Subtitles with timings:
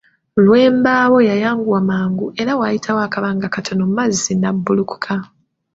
[0.45, 5.13] Lwembaawo yayanguwa mangu era waayita akabagna katono Mazzi nabbulukuka.